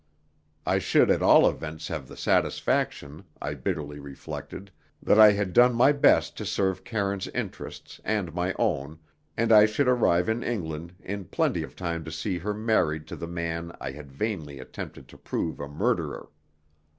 [0.65, 4.71] I should at all events have the satisfaction, I bitterly reflected,
[5.03, 8.97] that I had done my best to serve Karine's interests and my own,
[9.37, 13.15] and I should arrive in England in plenty of time to see her married to
[13.15, 16.31] the man I had vainly attempted to prove a murderer.